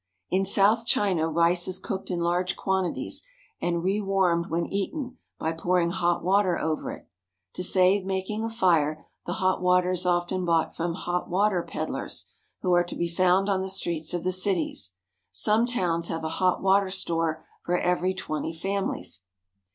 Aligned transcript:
In 0.31 0.45
south 0.45 0.87
China 0.87 1.27
rice 1.27 1.67
is 1.67 1.77
cooked 1.77 2.09
in 2.09 2.21
large 2.21 2.55
quantities, 2.55 3.21
and 3.61 3.83
re 3.83 4.01
warmed 4.01 4.47
when 4.47 4.65
eaten 4.65 5.19
by 5.37 5.53
pouring 5.53 5.91
hot 5.91 6.23
water 6.23 6.57
over 6.57 6.91
it. 6.91 7.07
To 7.53 7.63
save 7.63 8.03
making 8.03 8.43
a 8.43 8.49
fire, 8.49 9.05
the 9.27 9.33
hot 9.33 9.61
water 9.61 9.91
is 9.91 10.07
often 10.07 10.43
bought 10.43 10.75
from 10.75 10.95
hot 10.95 11.29
water 11.29 11.61
peddlers, 11.61 12.31
who 12.63 12.73
are 12.73 12.83
to 12.83 12.95
be 12.95 13.07
found 13.07 13.47
on 13.47 13.61
the 13.61 13.69
streets 13.69 14.11
of 14.15 14.23
the 14.23 14.31
cities. 14.31 14.95
Some 15.31 15.67
towns 15.67 16.07
have 16.07 16.23
a 16.23 16.29
hot 16.29 16.63
water 16.63 16.89
store 16.89 17.43
for 17.61 17.77
every 17.77 18.15
twenty 18.15 18.53
families. 18.53 19.21